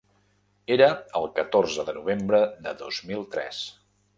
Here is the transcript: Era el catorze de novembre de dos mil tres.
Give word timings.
Era 0.75 0.87
el 1.19 1.27
catorze 1.35 1.85
de 1.91 1.95
novembre 1.99 2.41
de 2.67 2.77
dos 2.83 3.03
mil 3.11 3.25
tres. 3.37 3.65